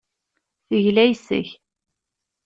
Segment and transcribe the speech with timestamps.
[0.67, 1.49] Tegla yes-k.